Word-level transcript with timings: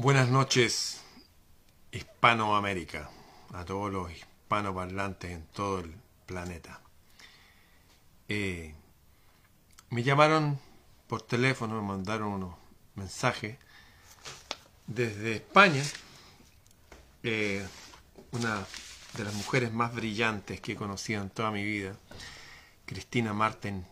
Buenas 0.00 0.28
noches, 0.28 1.00
Hispanoamérica, 1.90 3.10
a 3.52 3.64
todos 3.64 3.92
los 3.92 4.12
hispanoparlantes 4.12 5.32
en 5.32 5.42
todo 5.46 5.80
el 5.80 5.92
planeta. 6.24 6.80
Eh, 8.28 8.76
me 9.90 10.04
llamaron 10.04 10.60
por 11.08 11.22
teléfono, 11.22 11.82
me 11.82 11.88
mandaron 11.88 12.28
unos 12.28 12.54
mensajes 12.94 13.58
desde 14.86 15.34
España, 15.34 15.82
eh, 17.24 17.66
una 18.30 18.64
de 19.14 19.24
las 19.24 19.34
mujeres 19.34 19.72
más 19.72 19.92
brillantes 19.96 20.60
que 20.60 20.74
he 20.74 20.76
conocido 20.76 21.22
en 21.22 21.30
toda 21.30 21.50
mi 21.50 21.64
vida, 21.64 21.96
Cristina 22.86 23.32
Martín, 23.32 23.84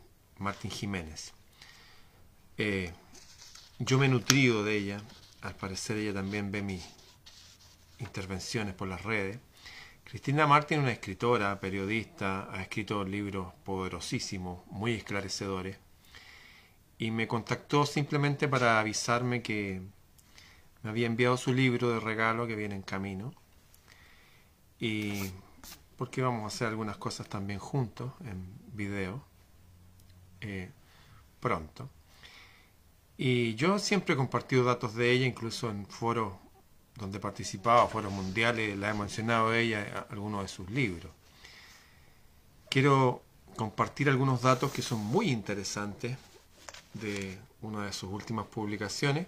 Jiménez. 0.70 1.32
Eh, 2.58 2.92
yo 3.80 3.98
me 3.98 4.06
he 4.06 4.08
nutrido 4.08 4.62
de 4.62 4.76
ella, 4.76 5.02
al 5.46 5.54
parecer 5.54 5.96
ella 5.96 6.14
también 6.14 6.50
ve 6.50 6.62
mis 6.62 6.84
intervenciones 7.98 8.74
por 8.74 8.88
las 8.88 9.02
redes. 9.02 9.38
Cristina 10.04 10.46
Martín 10.46 10.78
es 10.78 10.82
una 10.84 10.92
escritora, 10.92 11.58
periodista, 11.60 12.48
ha 12.52 12.62
escrito 12.62 13.04
libros 13.04 13.52
poderosísimos, 13.64 14.66
muy 14.66 14.94
esclarecedores, 14.94 15.78
y 16.98 17.10
me 17.10 17.26
contactó 17.26 17.86
simplemente 17.86 18.48
para 18.48 18.78
avisarme 18.80 19.42
que 19.42 19.82
me 20.82 20.90
había 20.90 21.06
enviado 21.06 21.36
su 21.36 21.52
libro 21.52 21.90
de 21.90 22.00
regalo 22.00 22.46
que 22.46 22.56
viene 22.56 22.76
en 22.76 22.82
camino, 22.82 23.32
y 24.78 25.30
porque 25.96 26.22
vamos 26.22 26.44
a 26.44 26.54
hacer 26.54 26.68
algunas 26.68 26.98
cosas 26.98 27.28
también 27.28 27.58
juntos 27.58 28.12
en 28.20 28.46
video 28.72 29.24
eh, 30.40 30.70
pronto. 31.40 31.90
Y 33.18 33.54
yo 33.54 33.78
siempre 33.78 34.14
he 34.14 34.16
compartido 34.16 34.64
datos 34.64 34.94
de 34.94 35.10
ella, 35.10 35.26
incluso 35.26 35.70
en 35.70 35.86
foros 35.86 36.34
donde 36.96 37.18
participaba, 37.20 37.86
foros 37.88 38.12
mundiales, 38.12 38.76
la 38.76 38.90
he 38.90 38.94
mencionado 38.94 39.54
ella 39.54 39.86
en 39.86 40.04
algunos 40.10 40.42
de 40.42 40.48
sus 40.48 40.70
libros. 40.70 41.12
Quiero 42.68 43.22
compartir 43.56 44.08
algunos 44.08 44.42
datos 44.42 44.72
que 44.72 44.82
son 44.82 45.00
muy 45.00 45.30
interesantes 45.30 46.16
de 46.94 47.38
una 47.62 47.86
de 47.86 47.92
sus 47.92 48.10
últimas 48.10 48.46
publicaciones, 48.46 49.26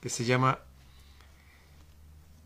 que 0.00 0.08
se 0.08 0.24
llama 0.24 0.58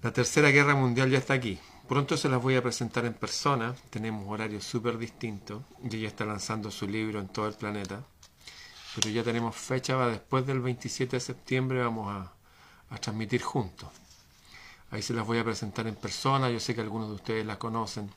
La 0.03 0.13
Tercera 0.13 0.51
Guerra 0.51 0.75
Mundial 0.75 1.11
ya 1.11 1.19
está 1.19 1.35
aquí. 1.35 1.59
Pronto 1.89 2.17
se 2.17 2.29
las 2.29 2.43
voy 2.43 2.57
a 2.57 2.63
presentar 2.63 3.05
en 3.05 3.15
persona, 3.15 3.75
tenemos 3.91 4.27
horarios 4.27 4.65
súper 4.65 4.97
distintos 4.99 5.63
y 5.83 5.97
ella 5.97 6.09
está 6.09 6.25
lanzando 6.25 6.71
su 6.71 6.89
libro 6.89 7.21
en 7.21 7.29
todo 7.29 7.47
el 7.47 7.55
planeta 7.55 8.05
pero 8.95 9.11
ya 9.11 9.23
tenemos 9.23 9.57
fecha, 9.57 9.97
va 9.97 10.09
después 10.09 10.47
del 10.47 10.61
27 10.61 11.17
de 11.17 11.21
septiembre 11.21 11.83
vamos 11.83 12.09
a, 12.09 12.33
transmitir 13.01 13.43
juntos. 13.43 13.89
Ahí 14.91 15.03
se 15.03 15.15
las 15.15 15.27
voy 15.27 15.39
a 15.39 15.45
presentar 15.45 15.89
en 15.89 15.97
persona, 15.97 16.49
yo 16.49 16.61
sé 16.61 16.77
que 16.77 16.81
algunos 16.81 17.09
de 17.09 17.15
ustedes 17.17 17.45
la 17.45 17.59
conocen. 17.59 18.09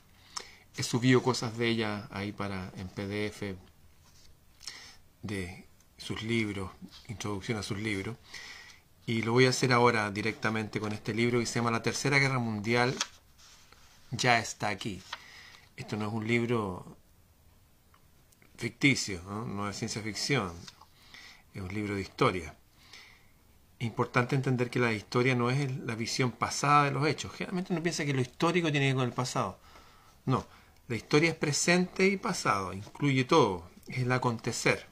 He 0.76 0.84
subido 0.84 1.20
cosas 1.20 1.58
de 1.58 1.66
ella 1.66 2.06
ahí 2.12 2.30
para 2.30 2.70
en 2.76 2.88
PDF 2.88 3.58
de 5.22 5.66
sus 5.96 6.22
libros, 6.22 6.70
introducción 7.08 7.58
a 7.58 7.64
sus 7.64 7.78
libros. 7.78 8.16
Y 9.04 9.22
lo 9.22 9.32
voy 9.32 9.46
a 9.46 9.50
hacer 9.50 9.72
ahora 9.72 10.12
directamente 10.12 10.78
con 10.78 10.92
este 10.92 11.12
libro 11.12 11.40
que 11.40 11.46
se 11.46 11.56
llama 11.56 11.72
La 11.72 11.82
Tercera 11.82 12.18
Guerra 12.18 12.38
Mundial 12.38 12.94
ya 14.10 14.38
está 14.38 14.68
aquí. 14.68 15.02
Esto 15.76 15.96
no 15.96 16.06
es 16.06 16.12
un 16.12 16.26
libro 16.26 16.96
ficticio, 18.58 19.22
¿no? 19.22 19.70
es 19.70 19.76
ciencia 19.76 20.02
ficción, 20.02 20.52
es 21.54 21.62
un 21.62 21.72
libro 21.72 21.94
de 21.94 22.02
historia. 22.02 22.54
Importante 23.78 24.34
entender 24.34 24.68
que 24.68 24.80
la 24.80 24.92
historia 24.92 25.36
no 25.36 25.50
es 25.50 25.78
la 25.78 25.94
visión 25.94 26.32
pasada 26.32 26.86
de 26.86 26.90
los 26.90 27.06
hechos. 27.06 27.32
Generalmente 27.32 27.72
uno 27.72 27.82
piensa 27.82 28.04
que 28.04 28.12
lo 28.12 28.20
histórico 28.20 28.72
tiene 28.72 28.86
que 28.86 28.92
ver 28.92 28.96
con 28.96 29.08
el 29.08 29.14
pasado. 29.14 29.60
No, 30.26 30.44
la 30.88 30.96
historia 30.96 31.30
es 31.30 31.36
presente 31.36 32.06
y 32.08 32.16
pasado, 32.16 32.72
incluye 32.72 33.24
todo, 33.24 33.70
es 33.86 33.98
el 33.98 34.10
acontecer, 34.10 34.86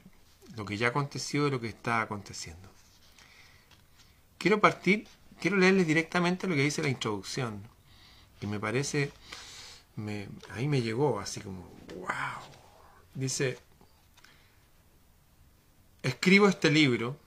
lo 0.55 0.63
que 0.65 0.77
ya 0.77 0.87
aconteció 0.87 1.47
y 1.47 1.51
lo 1.51 1.59
que 1.59 1.67
está 1.67 2.01
aconteciendo. 2.01 2.69
Quiero 4.37 4.61
partir, 4.61 5.07
quiero 5.41 5.57
leerles 5.57 5.85
directamente 5.85 6.47
lo 6.47 6.55
que 6.55 6.63
dice 6.63 6.81
la 6.81 6.89
introducción, 6.89 7.61
que 8.39 8.47
me 8.47 8.59
parece, 8.59 9.11
me, 9.97 10.29
ahí 10.51 10.67
me 10.69 10.81
llegó 10.81 11.19
así 11.19 11.41
como, 11.41 11.69
wow, 11.95 12.56
Dice, 13.17 13.57
escribo 16.03 16.47
este 16.47 16.69
libro, 16.69 17.17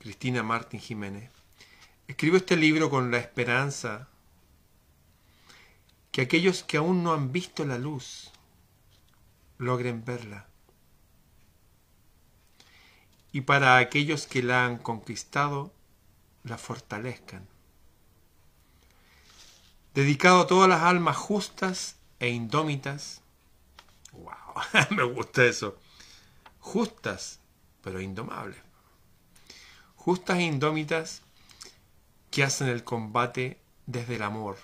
Cristina 0.00 0.42
Martín 0.42 0.80
Jiménez, 0.80 1.30
escribo 2.08 2.36
este 2.36 2.56
libro 2.56 2.90
con 2.90 3.12
la 3.12 3.18
esperanza 3.18 4.08
que 6.10 6.22
aquellos 6.22 6.64
que 6.64 6.78
aún 6.78 7.04
no 7.04 7.12
han 7.12 7.30
visto 7.30 7.64
la 7.64 7.78
luz 7.78 8.32
logren 9.58 10.04
verla. 10.04 10.48
Y 13.30 13.42
para 13.42 13.76
aquellos 13.76 14.26
que 14.26 14.42
la 14.42 14.66
han 14.66 14.78
conquistado, 14.78 15.72
la 16.42 16.58
fortalezcan. 16.58 17.46
Dedicado 19.94 20.40
a 20.40 20.46
todas 20.48 20.68
las 20.68 20.82
almas 20.82 21.16
justas 21.16 21.94
e 22.18 22.30
indómitas, 22.30 23.22
me 24.90 25.02
gusta 25.02 25.44
eso. 25.44 25.76
Justas, 26.60 27.40
pero 27.82 28.00
indomables. 28.00 28.58
Justas 29.96 30.38
e 30.38 30.42
indómitas 30.42 31.22
que 32.30 32.44
hacen 32.44 32.68
el 32.68 32.84
combate 32.84 33.58
desde 33.86 34.16
el 34.16 34.22
amor 34.22 34.58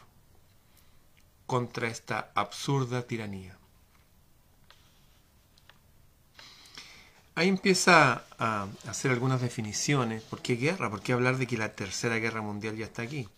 contra 1.46 1.88
esta 1.88 2.30
absurda 2.34 3.02
tiranía. 3.02 3.56
Ahí 7.36 7.48
empieza 7.48 8.24
a 8.38 8.68
hacer 8.86 9.10
algunas 9.10 9.40
definiciones. 9.40 10.22
¿Por 10.22 10.40
qué 10.40 10.54
guerra? 10.54 10.88
¿Por 10.88 11.02
qué 11.02 11.12
hablar 11.12 11.36
de 11.36 11.46
que 11.46 11.56
la 11.56 11.74
tercera 11.74 12.16
guerra 12.16 12.42
mundial 12.42 12.76
ya 12.76 12.84
está 12.84 13.02
aquí? 13.02 13.28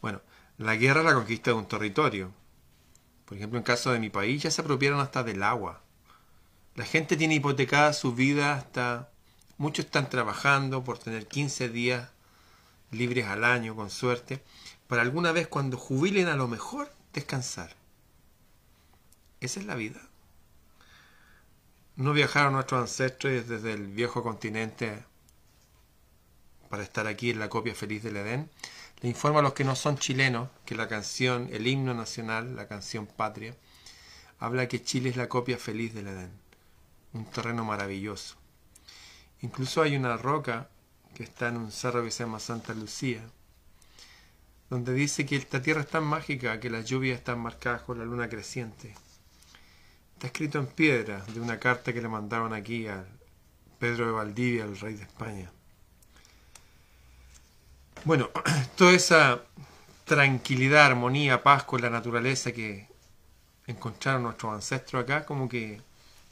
Bueno, 0.00 0.20
la 0.56 0.76
guerra 0.76 1.00
es 1.00 1.06
la 1.06 1.14
conquista 1.14 1.50
de 1.50 1.56
un 1.56 1.66
territorio. 1.66 2.32
Por 3.24 3.36
ejemplo, 3.36 3.58
en 3.58 3.64
caso 3.64 3.92
de 3.92 3.98
mi 3.98 4.10
país 4.10 4.42
ya 4.42 4.50
se 4.50 4.60
apropiaron 4.60 5.00
hasta 5.00 5.22
del 5.22 5.42
agua. 5.42 5.82
La 6.74 6.84
gente 6.84 7.16
tiene 7.16 7.34
hipotecada 7.34 7.92
su 7.92 8.14
vida 8.14 8.54
hasta... 8.54 9.10
Muchos 9.56 9.84
están 9.84 10.10
trabajando 10.10 10.82
por 10.82 10.98
tener 10.98 11.28
15 11.28 11.68
días 11.68 12.10
libres 12.90 13.26
al 13.26 13.44
año, 13.44 13.76
con 13.76 13.88
suerte, 13.88 14.42
para 14.88 15.02
alguna 15.02 15.32
vez 15.32 15.46
cuando 15.46 15.76
jubilen 15.76 16.26
a 16.26 16.36
lo 16.36 16.48
mejor 16.48 16.92
descansar. 17.12 17.76
Esa 19.40 19.60
es 19.60 19.66
la 19.66 19.76
vida. 19.76 20.00
No 21.96 22.12
viajaron 22.12 22.54
nuestros 22.54 22.80
ancestros 22.80 23.48
desde 23.48 23.72
el 23.72 23.86
viejo 23.86 24.22
continente 24.22 25.04
para 26.68 26.82
estar 26.82 27.06
aquí 27.06 27.30
en 27.30 27.38
la 27.38 27.48
copia 27.48 27.74
feliz 27.74 28.02
del 28.02 28.16
Edén. 28.16 28.50
Le 29.04 29.10
informo 29.10 29.40
a 29.40 29.42
los 29.42 29.52
que 29.52 29.64
no 29.64 29.76
son 29.76 29.98
chilenos 29.98 30.48
que 30.64 30.74
la 30.74 30.88
canción, 30.88 31.50
el 31.52 31.66
himno 31.66 31.92
nacional, 31.92 32.56
la 32.56 32.66
canción 32.68 33.06
patria, 33.06 33.54
habla 34.38 34.66
que 34.66 34.82
Chile 34.82 35.10
es 35.10 35.16
la 35.16 35.28
copia 35.28 35.58
feliz 35.58 35.92
del 35.92 36.08
Edén 36.08 36.30
un 37.12 37.26
terreno 37.26 37.66
maravilloso. 37.66 38.36
Incluso 39.42 39.82
hay 39.82 39.94
una 39.94 40.16
roca 40.16 40.70
que 41.14 41.22
está 41.22 41.48
en 41.48 41.58
un 41.58 41.70
cerro 41.70 42.02
que 42.02 42.10
se 42.10 42.24
llama 42.24 42.40
Santa 42.40 42.72
Lucía, 42.72 43.20
donde 44.70 44.94
dice 44.94 45.26
que 45.26 45.36
esta 45.36 45.60
tierra 45.60 45.82
es 45.82 45.88
tan 45.88 46.04
mágica 46.04 46.58
que 46.58 46.70
las 46.70 46.86
lluvias 46.86 47.18
están 47.18 47.40
marcadas 47.40 47.82
con 47.82 47.98
la 47.98 48.06
luna 48.06 48.30
creciente. 48.30 48.94
Está 50.14 50.28
escrito 50.28 50.58
en 50.58 50.66
piedra 50.66 51.22
de 51.26 51.40
una 51.42 51.60
carta 51.60 51.92
que 51.92 52.00
le 52.00 52.08
mandaron 52.08 52.54
aquí 52.54 52.86
a 52.86 53.04
Pedro 53.78 54.06
de 54.06 54.12
Valdivia, 54.12 54.64
el 54.64 54.80
rey 54.80 54.94
de 54.94 55.02
España. 55.02 55.52
Bueno, 58.04 58.30
toda 58.76 58.92
esa 58.92 59.42
tranquilidad, 60.04 60.86
armonía, 60.86 61.42
paz 61.42 61.64
con 61.64 61.80
la 61.80 61.88
naturaleza 61.88 62.52
que 62.52 62.86
encontraron 63.66 64.24
nuestros 64.24 64.52
ancestros 64.52 65.02
acá, 65.02 65.24
como 65.24 65.48
que 65.48 65.80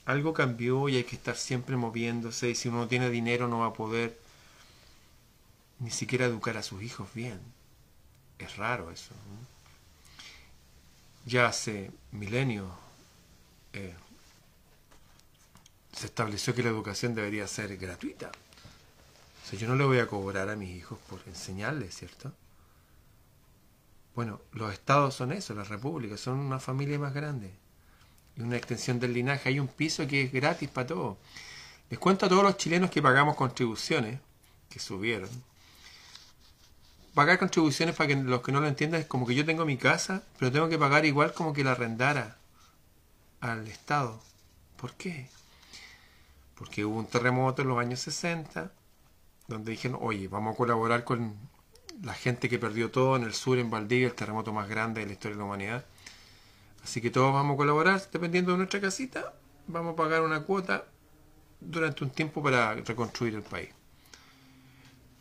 algo 0.05 0.35
cambió 0.35 0.89
y 0.91 0.97
hay 0.97 1.05
que 1.05 1.17
estar 1.17 1.35
siempre 1.37 1.77
moviéndose 1.77 2.51
y 2.51 2.55
si 2.55 2.69
uno 2.69 2.81
no 2.81 2.89
tiene 2.89 3.09
dinero 3.09 3.49
no 3.49 3.61
va 3.61 3.67
a 3.69 3.73
poder 3.73 4.19
ni 5.79 5.91
siquiera 5.91 6.27
educar 6.27 6.59
a 6.59 6.63
sus 6.63 6.83
hijos 6.83 7.09
bien. 7.15 7.41
Es 8.39 8.57
raro 8.57 8.91
eso. 8.91 9.15
Ya 11.25 11.47
hace 11.47 11.91
milenios 12.11 12.69
eh, 13.73 13.95
se 15.97 16.07
estableció 16.07 16.55
que 16.55 16.63
la 16.63 16.69
educación 16.69 17.15
debería 17.15 17.47
ser 17.47 17.77
gratuita. 17.79 18.31
Yo 19.59 19.69
no 19.69 19.77
le 19.77 19.85
voy 19.85 19.99
a 19.99 20.07
cobrar 20.07 20.49
a 20.49 20.57
mis 20.57 20.77
hijos 20.77 20.99
por 21.09 21.21
enseñarles, 21.27 21.95
¿cierto? 21.95 22.33
Bueno, 24.15 24.41
los 24.53 24.73
estados 24.73 25.15
son 25.15 25.33
eso, 25.33 25.55
las 25.55 25.69
repúblicas, 25.69 26.21
son 26.21 26.39
una 26.39 26.59
familia 26.59 26.99
más 26.99 27.15
grande 27.15 27.51
y 28.37 28.43
una 28.43 28.57
extensión 28.57 28.99
del 28.99 29.13
linaje. 29.13 29.51
Hay 29.51 29.61
un 29.61 29.69
piso 29.69 30.07
que 30.07 30.23
es 30.23 30.33
gratis 30.33 30.69
para 30.69 30.87
todos. 30.87 31.17
Les 31.91 31.99
cuento 31.99 32.27
a 32.27 32.29
todos 32.29 32.43
los 32.43 32.57
chilenos 32.57 32.91
que 32.91 33.03
pagamos 33.03 33.37
contribuciones, 33.37 34.21
que 34.71 34.79
subieron, 34.79 35.29
pagar 37.15 37.39
contribuciones 37.39 37.95
para 37.95 38.09
que 38.09 38.17
los 38.17 38.43
que 38.43 38.53
no 38.53 38.61
lo 38.61 38.69
entiendan 38.69 39.03
es 39.03 39.07
como 39.07 39.27
que 39.27 39.35
yo 39.35 39.45
tengo 39.45 39.65
mi 39.65 39.77
casa, 39.77 40.23
pero 40.39 40.51
tengo 40.51 40.69
que 40.69 40.79
pagar 40.79 41.05
igual 41.05 41.35
como 41.35 41.53
que 41.53 41.65
la 41.65 41.73
arrendara 41.73 42.39
al 43.41 43.67
Estado. 43.69 44.21
¿Por 44.77 44.95
qué? 44.95 45.29
Porque 46.55 46.85
hubo 46.85 46.99
un 46.99 47.07
terremoto 47.07 47.63
en 47.63 47.69
los 47.69 47.79
años 47.79 48.01
60, 48.01 48.73
donde 49.53 49.73
dijeron, 49.73 49.99
oye, 50.01 50.29
vamos 50.29 50.55
a 50.55 50.57
colaborar 50.57 51.05
con 51.05 51.37
la 52.03 52.15
gente 52.15 52.49
que 52.49 52.59
perdió 52.59 52.91
todo 52.91 53.17
en 53.17 53.23
el 53.23 53.35
sur, 53.35 53.59
en 53.59 53.71
Valdivia, 53.71 54.09
el 54.09 54.15
terremoto 54.15 54.53
más 54.53 54.69
grande 54.69 55.01
de 55.01 55.07
la 55.07 55.13
historia 55.13 55.37
de 55.37 55.39
la 55.39 55.45
humanidad. 55.45 55.87
Así 56.83 57.01
que 57.01 57.11
todos 57.11 57.33
vamos 57.33 57.55
a 57.55 57.57
colaborar, 57.57 58.03
dependiendo 58.11 58.53
de 58.53 58.59
nuestra 58.59 58.81
casita, 58.81 59.35
vamos 59.67 59.93
a 59.93 59.97
pagar 59.97 60.23
una 60.23 60.43
cuota 60.43 60.85
durante 61.61 62.05
un 62.05 62.11
tiempo 62.11 62.43
para 62.43 62.75
reconstruir 62.75 63.35
el 63.35 63.43
país. 63.43 63.71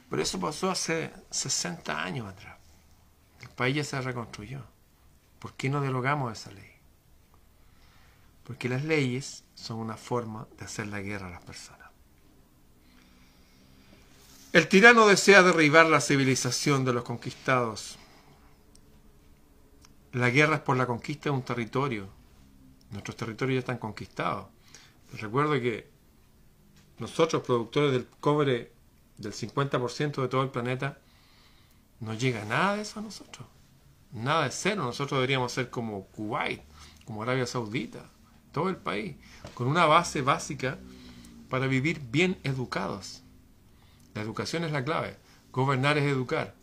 Pero 0.09 0.21
eso 0.21 0.39
pasó 0.39 0.71
hace 0.71 1.11
60 1.29 2.03
años 2.03 2.27
atrás. 2.27 2.57
El 3.41 3.49
país 3.49 3.75
ya 3.75 3.83
se 3.83 4.01
reconstruyó. 4.01 4.63
¿Por 5.39 5.53
qué 5.53 5.69
no 5.69 5.81
derogamos 5.81 6.31
esa 6.37 6.51
ley? 6.51 6.71
Porque 8.43 8.69
las 8.69 8.83
leyes 8.83 9.43
son 9.55 9.77
una 9.77 9.97
forma 9.97 10.47
de 10.57 10.65
hacer 10.65 10.87
la 10.87 10.99
guerra 11.01 11.27
a 11.27 11.31
las 11.31 11.43
personas. 11.43 11.80
El 14.53 14.67
tirano 14.67 15.07
desea 15.07 15.43
derribar 15.43 15.85
la 15.85 16.01
civilización 16.01 16.83
de 16.83 16.91
los 16.91 17.05
conquistados. 17.05 17.97
La 20.11 20.29
guerra 20.29 20.55
es 20.55 20.61
por 20.61 20.75
la 20.75 20.85
conquista 20.85 21.29
de 21.29 21.35
un 21.37 21.43
territorio. 21.43 22.09
Nuestros 22.89 23.15
territorios 23.15 23.55
ya 23.55 23.59
están 23.59 23.77
conquistados. 23.77 24.47
recuerdo 25.13 25.53
que 25.53 25.89
nosotros, 26.99 27.43
productores 27.43 27.93
del 27.93 28.05
cobre 28.19 28.73
del 29.17 29.31
50% 29.31 30.21
de 30.21 30.27
todo 30.27 30.43
el 30.43 30.49
planeta, 30.49 30.97
no 32.01 32.13
llega 32.13 32.43
nada 32.43 32.75
de 32.75 32.81
eso 32.81 32.99
a 32.99 33.03
nosotros. 33.03 33.47
Nada 34.11 34.43
de 34.43 34.51
cero. 34.51 34.83
Nosotros 34.83 35.17
deberíamos 35.17 35.53
ser 35.53 35.69
como 35.69 36.07
Kuwait, 36.07 36.61
como 37.05 37.23
Arabia 37.23 37.47
Saudita, 37.47 38.03
todo 38.51 38.67
el 38.67 38.75
país, 38.75 39.15
con 39.53 39.67
una 39.67 39.85
base 39.85 40.21
básica 40.21 40.77
para 41.49 41.67
vivir 41.67 42.01
bien 42.01 42.37
educados. 42.43 43.20
La 44.13 44.21
educación 44.21 44.63
es 44.63 44.71
la 44.71 44.83
clave. 44.83 45.17
Gobernar 45.51 45.97
es 45.97 46.05
educar. 46.05 46.55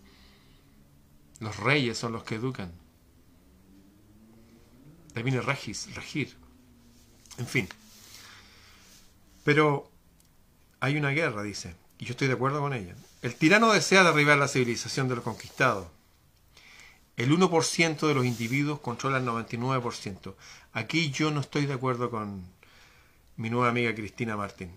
Los 1.41 1.56
reyes 1.59 1.99
son 1.99 2.12
los 2.12 2.25
que 2.25 2.37
educan. 2.37 2.73
De 5.15 5.23
viene 5.23 5.41
regis, 5.41 5.95
regir. 5.95 6.37
En 7.39 7.47
fin. 7.47 7.69
Pero 9.45 9.91
hay 10.81 10.97
una 10.97 11.11
guerra, 11.11 11.43
dice, 11.43 11.75
y 11.99 12.05
yo 12.05 12.12
estoy 12.12 12.29
de 12.29 12.35
acuerdo 12.35 12.61
con 12.61 12.75
ella. 12.75 12.95
El 13.23 13.35
tirano 13.35 13.73
desea 13.73 14.05
derribar 14.05 14.39
la 14.39 14.49
civilización 14.49 15.09
de 15.09 15.17
los 15.17 15.25
conquistados. 15.25 15.89
El 17.17 17.33
1% 17.33 18.06
de 18.06 18.15
los 18.15 18.25
individuos 18.25 18.79
controla 18.79 19.19
el 19.19 19.25
99%. 19.25 20.35
Aquí 20.73 21.11
yo 21.11 21.33
no 21.33 21.41
estoy 21.41 21.67
de 21.67 21.75
acuerdo 21.75 22.11
con 22.11 22.44
mi 23.37 23.51
nueva 23.51 23.71
amiga 23.71 23.94
Cristina 23.94 24.37
Martín. 24.37 24.71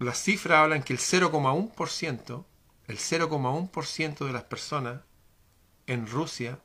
Las 0.00 0.22
cifras 0.22 0.60
hablan 0.60 0.82
que 0.82 0.94
el 0.94 0.98
0,1%, 0.98 2.44
el 2.86 2.98
0,1% 2.98 4.26
de 4.26 4.32
las 4.32 4.44
personas 4.44 5.02
en 5.86 6.06
Rusia 6.06 6.58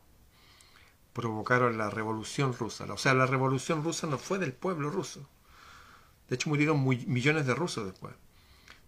provocaron 1.12 1.78
la 1.78 1.90
revolución 1.90 2.54
rusa. 2.54 2.86
O 2.86 2.98
sea, 2.98 3.14
la 3.14 3.26
revolución 3.26 3.84
rusa 3.84 4.08
no 4.08 4.18
fue 4.18 4.40
del 4.40 4.54
pueblo 4.54 4.90
ruso. 4.90 5.28
De 6.30 6.36
hecho, 6.36 6.48
murieron 6.48 6.88
millones 6.88 7.46
de 7.46 7.54
rusos 7.54 7.86
después. 7.86 8.16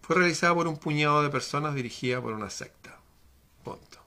Fue 0.00 0.16
realizada 0.16 0.54
por 0.54 0.66
un 0.66 0.78
puñado 0.78 1.22
de 1.22 1.28
personas 1.28 1.74
dirigida 1.74 2.22
por 2.22 2.32
una 2.32 2.48
secta. 2.48 2.98
Punto. 3.62 3.98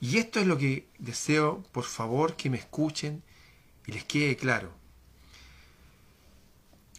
Y 0.00 0.18
esto 0.18 0.38
es 0.38 0.46
lo 0.46 0.58
que 0.58 0.86
deseo, 0.98 1.64
por 1.72 1.84
favor, 1.84 2.36
que 2.36 2.50
me 2.50 2.58
escuchen 2.58 3.24
y 3.84 3.92
les 3.92 4.04
quede 4.04 4.36
claro. 4.36 4.70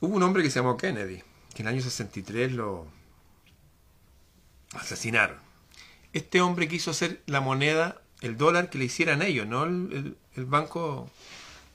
Hubo 0.02 0.14
un 0.14 0.24
hombre 0.24 0.44
que 0.44 0.50
se 0.50 0.60
llamó 0.60 0.76
Kennedy, 0.76 1.24
que 1.58 1.64
en 1.64 1.70
el 1.70 1.74
año 1.74 1.82
63 1.82 2.52
lo 2.52 2.86
asesinaron. 4.74 5.38
Este 6.14 6.40
hombre 6.42 6.68
quiso 6.68 6.92
hacer 6.92 7.24
la 7.26 7.42
moneda, 7.42 8.00
el 8.22 8.38
dólar 8.38 8.70
que 8.70 8.78
le 8.78 8.86
hicieran 8.86 9.24
ellos, 9.24 9.48
no 9.48 9.64
el 9.64 10.16
Banco 10.36 11.10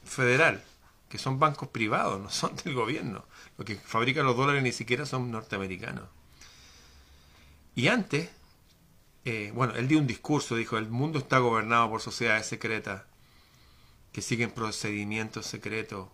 Federal 0.04 0.62
que 1.08 1.18
son 1.18 1.40
bancos 1.40 1.68
privados, 1.68 2.20
no 2.22 2.30
son 2.30 2.54
del 2.64 2.74
gobierno. 2.74 3.26
Los 3.58 3.66
que 3.66 3.74
fabrican 3.74 4.24
los 4.24 4.36
dólares 4.36 4.62
ni 4.62 4.70
siquiera 4.70 5.04
son 5.04 5.32
norteamericanos. 5.32 6.04
Y 7.74 7.88
antes, 7.88 8.30
eh, 9.24 9.50
bueno, 9.52 9.74
él 9.74 9.88
dio 9.88 9.98
un 9.98 10.06
discurso, 10.06 10.54
dijo, 10.54 10.78
el 10.78 10.88
mundo 10.88 11.18
está 11.18 11.38
gobernado 11.38 11.90
por 11.90 12.00
sociedades 12.00 12.46
secretas 12.46 13.02
que 14.12 14.22
siguen 14.22 14.52
procedimientos 14.52 15.46
secretos 15.46 16.08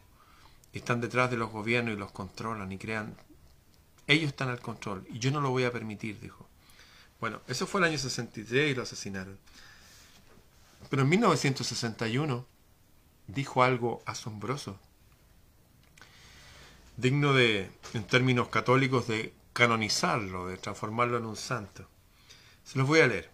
están 0.73 1.00
detrás 1.00 1.31
de 1.31 1.37
los 1.37 1.50
gobiernos 1.50 1.94
y 1.94 1.99
los 1.99 2.11
controlan 2.11 2.73
y 2.73 2.79
crean... 2.79 3.15
Ellos 4.08 4.28
están 4.28 4.49
al 4.49 4.60
control 4.60 5.06
y 5.08 5.20
yo 5.20 5.31
no 5.31 5.40
lo 5.40 5.50
voy 5.50 5.64
a 5.64 5.72
permitir, 5.72 6.19
dijo. 6.19 6.49
Bueno, 7.20 7.40
eso 7.46 7.66
fue 7.66 7.81
el 7.81 7.84
año 7.84 7.99
63 7.99 8.72
y 8.72 8.75
lo 8.75 8.82
asesinaron. 8.82 9.38
Pero 10.90 11.02
en 11.02 11.08
1961 11.08 12.46
dijo 13.28 13.62
algo 13.62 14.02
asombroso 14.06 14.81
digno 16.99 17.32
de, 17.32 17.70
en 17.94 18.05
términos 18.05 18.49
católicos, 18.49 19.06
de 19.06 19.32
canonizarlo, 19.52 20.49
de 20.49 20.58
transformarlo 20.58 21.16
en 21.16 21.26
un 21.26 21.37
santo. 21.37 21.88
Se 22.64 22.76
los 22.76 22.87
voy 22.87 23.00
a 23.00 23.06
leer. 23.06 23.31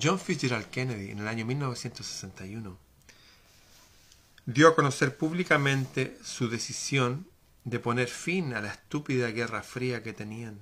John 0.00 0.18
Fitzgerald 0.18 0.70
Kennedy, 0.70 1.10
en 1.10 1.18
el 1.18 1.28
año 1.28 1.44
1961, 1.44 2.78
dio 4.46 4.68
a 4.68 4.74
conocer 4.74 5.16
públicamente 5.16 6.16
su 6.24 6.48
decisión 6.48 7.26
de 7.64 7.78
poner 7.78 8.08
fin 8.08 8.54
a 8.54 8.60
la 8.60 8.72
estúpida 8.72 9.28
guerra 9.28 9.62
fría 9.62 10.02
que 10.02 10.12
tenían 10.12 10.58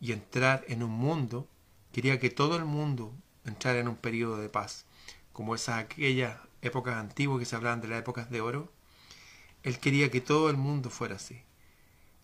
y 0.00 0.12
entrar 0.12 0.64
en 0.68 0.82
un 0.82 0.90
mundo, 0.90 1.48
quería 1.92 2.20
que 2.20 2.30
todo 2.30 2.56
el 2.56 2.64
mundo 2.64 3.12
entrara 3.44 3.78
en 3.78 3.88
un 3.88 3.96
periodo 3.96 4.36
de 4.38 4.48
paz, 4.48 4.84
como 5.32 5.54
esas 5.54 5.78
aquellas 5.78 6.38
épocas 6.62 6.96
antiguas 6.96 7.38
que 7.38 7.46
se 7.46 7.56
hablaban 7.56 7.80
de 7.80 7.88
las 7.88 8.00
épocas 8.00 8.30
de 8.30 8.40
oro, 8.40 8.72
él 9.62 9.78
quería 9.78 10.10
que 10.10 10.20
todo 10.20 10.50
el 10.50 10.56
mundo 10.56 10.90
fuera 10.90 11.16
así. 11.16 11.42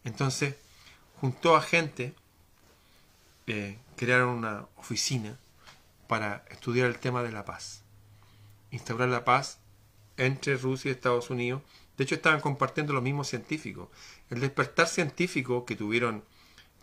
Entonces, 0.04 0.56
juntó 1.20 1.56
a 1.56 1.62
gente, 1.62 2.14
eh, 3.46 3.78
crearon 3.96 4.30
una 4.30 4.66
oficina 4.76 5.38
para 6.06 6.44
estudiar 6.50 6.88
el 6.88 6.98
tema 6.98 7.22
de 7.22 7.32
la 7.32 7.44
paz. 7.44 7.82
Instaurar 8.70 9.08
la 9.08 9.24
paz 9.24 9.58
entre 10.16 10.56
Rusia 10.56 10.90
y 10.90 10.92
Estados 10.92 11.30
Unidos. 11.30 11.62
De 11.96 12.04
hecho, 12.04 12.14
estaban 12.14 12.40
compartiendo 12.40 12.92
los 12.92 13.02
mismos 13.02 13.28
científicos. 13.28 13.88
El 14.30 14.40
despertar 14.40 14.88
científico 14.88 15.64
que 15.64 15.76
tuvieron 15.76 16.24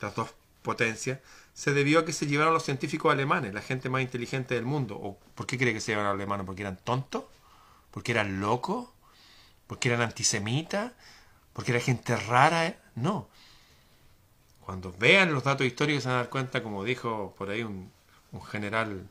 las 0.02 0.16
dos 0.16 0.34
potencias 0.62 1.20
se 1.54 1.74
debió 1.74 2.00
a 2.00 2.06
que 2.06 2.14
se 2.14 2.28
llevaron 2.28 2.54
los 2.54 2.64
científicos 2.64 3.12
alemanes, 3.12 3.54
la 3.54 3.62
gente 3.62 3.90
más 3.90 4.02
inteligente 4.02 4.56
del 4.56 4.66
mundo. 4.66 4.96
¿O 5.02 5.20
¿Por 5.36 5.46
qué 5.46 5.58
cree 5.58 5.74
que 5.74 5.82
se 5.82 5.92
llevaron 5.92 6.12
alemanes? 6.12 6.46
¿Porque 6.46 6.62
eran 6.62 6.78
tontos? 6.78 7.24
¿Porque 7.92 8.12
eran 8.12 8.40
locos? 8.40 8.90
porque 9.70 9.90
eran 9.90 10.02
antisemitas, 10.02 10.94
porque 11.54 11.72
era 11.72 11.80
gente 11.80 12.16
rara. 12.16 12.76
No. 12.96 13.30
Cuando 14.66 14.92
vean 14.98 15.32
los 15.32 15.44
datos 15.44 15.68
históricos 15.68 16.04
se 16.04 16.10
van 16.10 16.18
a 16.18 16.22
dar 16.22 16.30
cuenta, 16.32 16.64
como 16.64 16.84
dijo 16.84 17.36
por 17.38 17.52
ahí 17.52 17.62
un, 17.62 17.92
general 18.50 19.08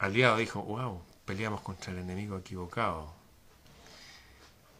aliado, 0.00 0.38
dijo, 0.38 0.62
wow, 0.62 1.00
peleamos 1.26 1.60
contra 1.60 1.92
el 1.92 1.98
enemigo 1.98 2.38
equivocado. 2.38 3.14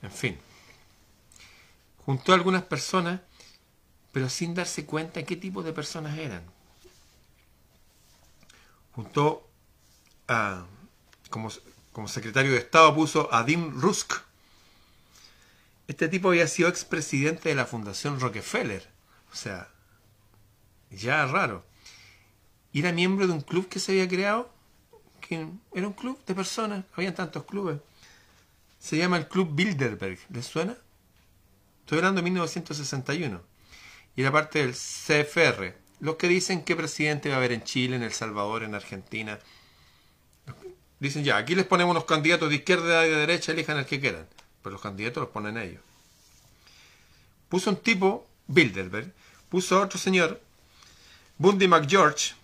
En 0.03 0.11
fin. 0.11 0.39
Juntó 2.05 2.33
a 2.33 2.35
algunas 2.35 2.63
personas, 2.63 3.21
pero 4.13 4.29
sin 4.29 4.55
darse 4.55 4.87
cuenta 4.87 5.23
qué 5.23 5.37
tipo 5.37 5.63
de 5.63 5.73
personas 5.73 6.19
eran. 6.19 6.43
Juntó 8.93 9.49
a, 10.27 10.67
como, 11.29 11.51
secretario 12.09 12.53
de 12.53 12.59
Estado, 12.59 12.95
puso 12.95 13.33
a 13.33 13.45
Dim 13.45 13.81
Rusk, 13.81 14.15
este 15.91 16.09
tipo 16.09 16.29
había 16.29 16.47
sido 16.47 16.69
expresidente 16.69 17.49
de 17.49 17.57
la 17.57 17.67
Fundación 17.67 18.21
Rockefeller. 18.21 18.89
O 19.33 19.35
sea, 19.35 19.69
ya 20.91 21.27
raro. 21.27 21.65
Y 22.73 22.79
era 22.79 22.93
miembro 22.93 23.27
de 23.27 23.33
un 23.33 23.41
club 23.41 23.69
que 23.69 23.81
se 23.81 23.91
había 23.91 24.09
creado, 24.09 24.53
que 25.21 25.49
era 25.75 25.89
un 25.89 25.93
club 25.93 26.25
de 26.27 26.35
personas, 26.37 26.85
habían 26.95 27.17
tantos 27.17 27.45
clubes. 27.45 27.81
Se 28.81 28.97
llama 28.97 29.19
el 29.19 29.29
Club 29.29 29.55
Bilderberg, 29.55 30.19
¿les 30.31 30.47
suena? 30.47 30.77
Estoy 31.81 31.99
hablando 31.99 32.21
de 32.21 32.25
1961. 32.25 33.41
Y 34.17 34.23
era 34.23 34.33
parte 34.33 34.59
del 34.59 34.73
CFR, 34.73 35.77
los 36.01 36.17
que 36.17 36.27
dicen 36.27 36.65
qué 36.65 36.75
presidente 36.75 37.29
va 37.29 37.37
a 37.37 37.39
haber 37.39 37.53
en 37.53 37.63
Chile, 37.63 37.95
en 37.95 38.03
El 38.03 38.13
Salvador, 38.13 38.65
en 38.65 38.75
Argentina. 38.75 39.39
Dicen 40.99 41.23
ya, 41.23 41.37
aquí 41.37 41.55
les 41.55 41.67
ponemos 41.67 41.93
unos 41.93 42.05
candidatos 42.07 42.49
de 42.49 42.57
izquierda 42.57 43.07
y 43.07 43.11
de 43.11 43.17
derecha, 43.17 43.53
elijan 43.53 43.79
el 43.79 43.87
que 43.87 44.01
quieran 44.01 44.27
pero 44.63 44.75
los 44.75 44.83
candidatos 44.83 45.23
los 45.23 45.31
ponen 45.31 45.57
ellos. 45.57 45.83
Puso 47.49 47.71
un 47.71 47.77
tipo, 47.77 48.29
Bilderberg, 48.47 49.13
puso 49.49 49.81
otro 49.81 49.99
señor, 49.99 50.41
Bundy 51.39 51.67
McGeorge, 51.67 52.35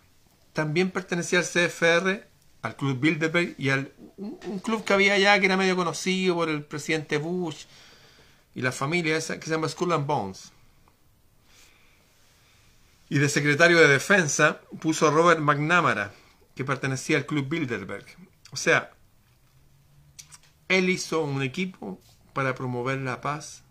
también 0.53 0.91
pertenecía 0.91 1.41
al 1.41 1.45
CFR, 1.45 2.27
al 2.67 2.77
Club 2.77 2.99
Bilderberg 3.01 3.55
y 3.59 3.71
al 3.71 3.93
un, 4.17 4.61
club 4.61 4.85
que 4.85 4.93
había 4.93 5.15
allá 5.15 5.39
que 5.39 5.47
era 5.47 5.57
medio 5.57 5.77
conocido 5.77 6.35
por 6.35 6.49
el 6.49 6.65
presidente 6.65 7.19
Bush 7.19 7.65
y 8.55 8.63
la 8.63 8.73
familia 8.73 9.17
esa 9.17 9.39
que 9.39 9.47
se 9.47 9.53
llama 9.53 9.69
Skull 9.69 9.93
and 9.93 10.07
Bones. 10.07 10.53
Y 13.09 13.19
de 13.19 13.29
secretario 13.29 13.79
de 13.79 13.89
defensa 13.89 14.61
puso 14.81 15.07
a 15.07 15.11
Robert 15.11 15.41
McNamara, 15.41 16.13
que 16.55 16.65
pertenecía 16.65 17.19
al 17.19 17.27
Club 17.27 17.49
Bilderberg. 17.49 18.07
O 18.51 18.57
sea, 18.57 18.93
él 20.69 20.89
hizo 20.89 21.23
un 21.23 21.43
equipo 21.43 22.01
para 22.33 22.55
promover 22.55 22.99
la 22.99 23.21
paz 23.21 23.63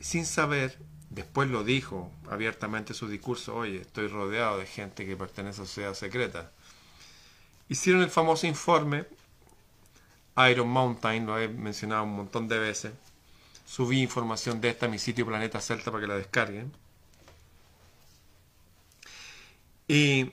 sin 0.00 0.26
saber, 0.26 0.78
después 1.10 1.48
lo 1.48 1.64
dijo 1.64 2.12
abiertamente 2.30 2.92
en 2.92 2.96
su 2.96 3.08
discurso, 3.08 3.54
oye, 3.54 3.80
estoy 3.80 4.08
rodeado 4.08 4.58
de 4.58 4.66
gente 4.66 5.06
que 5.06 5.16
pertenece 5.16 5.60
a 5.60 5.62
la 5.62 5.66
sociedad 5.66 5.94
secreta. 5.94 6.52
Hicieron 7.68 8.02
el 8.02 8.10
famoso 8.10 8.46
informe 8.46 9.06
Iron 10.50 10.68
Mountain, 10.68 11.26
lo 11.26 11.38
he 11.38 11.48
mencionado 11.48 12.04
un 12.04 12.14
montón 12.14 12.46
de 12.48 12.58
veces. 12.58 12.92
Subí 13.66 14.00
información 14.00 14.60
de 14.60 14.68
esta 14.68 14.86
a 14.86 14.88
mi 14.88 14.98
sitio 14.98 15.26
Planeta 15.26 15.60
Celta 15.60 15.90
para 15.90 16.02
que 16.02 16.06
la 16.06 16.16
descarguen. 16.16 16.72
Y 19.88 20.32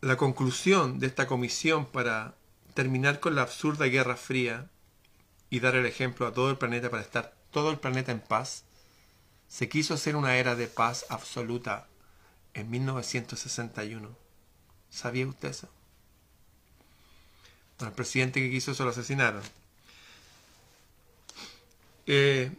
la 0.00 0.16
conclusión 0.16 0.98
de 0.98 1.06
esta 1.06 1.26
comisión 1.26 1.86
para 1.86 2.34
terminar 2.74 3.20
con 3.20 3.34
la 3.34 3.42
absurda 3.42 3.86
Guerra 3.86 4.16
Fría 4.16 4.70
y 5.50 5.60
dar 5.60 5.76
el 5.76 5.86
ejemplo 5.86 6.26
a 6.26 6.32
todo 6.32 6.50
el 6.50 6.56
planeta 6.56 6.90
para 6.90 7.02
estar 7.02 7.34
todo 7.50 7.70
el 7.70 7.78
planeta 7.78 8.10
en 8.10 8.20
paz, 8.20 8.64
se 9.48 9.68
quiso 9.68 9.94
hacer 9.94 10.16
una 10.16 10.36
era 10.36 10.54
de 10.56 10.66
paz 10.66 11.04
absoluta 11.10 11.88
en 12.54 12.70
1961. 12.70 14.21
¿Sabía 14.92 15.26
usted 15.26 15.48
eso? 15.48 15.68
Al 17.80 17.92
presidente 17.92 18.40
que 18.40 18.50
quiso 18.50 18.72
eso 18.72 18.84
lo 18.84 18.90
asesinaron. 18.90 19.42
Eh, 22.06 22.52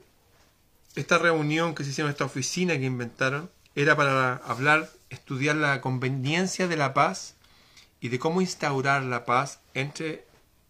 esta 0.96 1.18
reunión 1.18 1.76
que 1.76 1.84
se 1.84 1.92
hicieron, 1.92 2.12
esta 2.12 2.26
oficina 2.26 2.78
que 2.78 2.86
inventaron, 2.86 3.50
era 3.76 3.96
para 3.96 4.38
hablar, 4.38 4.92
estudiar 5.10 5.56
la 5.56 5.80
conveniencia 5.80 6.68
de 6.68 6.76
la 6.76 6.94
paz 6.94 7.36
y 8.02 8.10
de 8.10 8.20
cómo 8.20 8.42
instaurar 8.42 9.04
la 9.04 9.26
paz 9.26 9.60
entre 9.74 10.26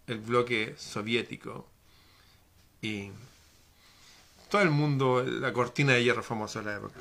el 0.07 0.19
bloque 0.19 0.75
soviético 0.77 1.67
y 2.81 3.11
todo 4.49 4.61
el 4.61 4.69
mundo, 4.69 5.23
la 5.23 5.53
cortina 5.53 5.93
de 5.93 6.03
hierro 6.03 6.23
famosa 6.23 6.59
de 6.59 6.65
la 6.65 6.75
época. 6.75 6.99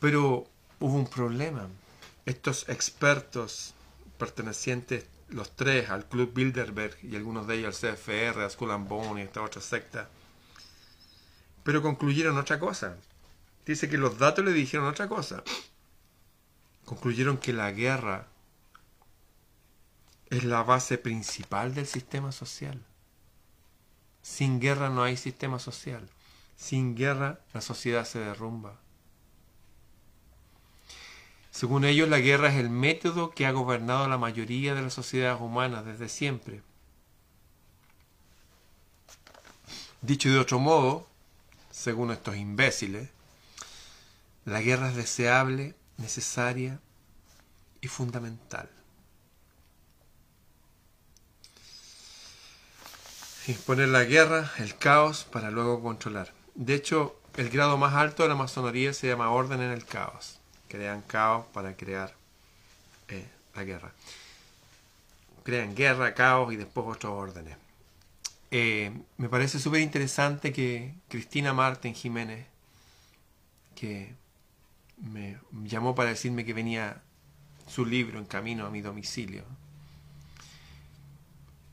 Pero 0.00 0.46
hubo 0.80 0.94
un 0.94 1.06
problema 1.06 1.68
estos 2.26 2.68
expertos 2.68 3.74
pertenecientes, 4.18 5.06
los 5.28 5.56
tres, 5.56 5.90
al 5.90 6.06
Club 6.06 6.32
Bilderberg 6.32 6.96
y 7.02 7.16
algunos 7.16 7.46
de 7.46 7.56
ellos 7.56 7.82
al 7.82 7.96
CFR, 7.96 8.42
a 8.42 8.50
Skull 8.50 8.70
and 8.70 8.88
Bone 8.88 9.20
y 9.20 9.24
esta 9.24 9.42
otra 9.42 9.60
secta, 9.60 10.08
pero 11.64 11.82
concluyeron 11.82 12.36
otra 12.38 12.58
cosa. 12.58 12.96
Dice 13.64 13.88
que 13.88 13.98
los 13.98 14.18
datos 14.18 14.44
le 14.44 14.52
dijeron 14.52 14.86
otra 14.86 15.08
cosa. 15.08 15.42
Concluyeron 16.84 17.38
que 17.38 17.52
la 17.52 17.70
guerra 17.70 18.26
es 20.30 20.44
la 20.44 20.62
base 20.62 20.98
principal 20.98 21.74
del 21.74 21.86
sistema 21.86 22.32
social. 22.32 22.82
Sin 24.22 24.60
guerra 24.60 24.88
no 24.88 25.02
hay 25.02 25.16
sistema 25.16 25.58
social. 25.58 26.08
Sin 26.56 26.96
guerra 26.96 27.40
la 27.52 27.60
sociedad 27.60 28.04
se 28.04 28.18
derrumba. 28.18 28.80
Según 31.52 31.84
ellos, 31.84 32.08
la 32.08 32.18
guerra 32.18 32.48
es 32.48 32.54
el 32.54 32.70
método 32.70 33.30
que 33.30 33.44
ha 33.44 33.52
gobernado 33.52 34.08
la 34.08 34.16
mayoría 34.16 34.74
de 34.74 34.80
las 34.80 34.94
sociedades 34.94 35.38
humanas 35.40 35.84
desde 35.84 36.08
siempre. 36.08 36.62
Dicho 40.00 40.30
de 40.30 40.38
otro 40.38 40.58
modo, 40.58 41.06
según 41.70 42.10
estos 42.10 42.36
imbéciles, 42.36 43.10
la 44.46 44.62
guerra 44.62 44.88
es 44.88 44.96
deseable, 44.96 45.74
necesaria 45.98 46.80
y 47.82 47.88
fundamental. 47.88 48.70
Imponer 53.46 53.88
la 53.88 54.04
guerra, 54.04 54.50
el 54.58 54.78
caos, 54.78 55.24
para 55.24 55.50
luego 55.50 55.82
controlar. 55.82 56.32
De 56.54 56.74
hecho, 56.74 57.20
el 57.36 57.50
grado 57.50 57.76
más 57.76 57.92
alto 57.94 58.22
de 58.22 58.30
la 58.30 58.36
masonería 58.36 58.94
se 58.94 59.08
llama 59.08 59.30
orden 59.30 59.60
en 59.60 59.70
el 59.70 59.84
caos 59.84 60.38
crean 60.72 61.02
caos 61.02 61.44
para 61.52 61.76
crear 61.76 62.14
eh, 63.08 63.28
la 63.54 63.62
guerra. 63.62 63.92
Crean 65.42 65.74
guerra, 65.74 66.14
caos 66.14 66.50
y 66.50 66.56
después 66.56 66.86
otros 66.88 67.12
órdenes. 67.12 67.58
Eh, 68.50 68.90
me 69.18 69.28
parece 69.28 69.58
súper 69.58 69.82
interesante 69.82 70.50
que 70.50 70.94
Cristina 71.10 71.52
Martín 71.52 71.94
Jiménez, 71.94 72.46
que 73.74 74.14
me 74.96 75.36
llamó 75.64 75.94
para 75.94 76.08
decirme 76.08 76.46
que 76.46 76.54
venía 76.54 77.02
su 77.66 77.84
libro 77.84 78.18
en 78.18 78.24
camino 78.24 78.64
a 78.64 78.70
mi 78.70 78.80
domicilio, 78.80 79.44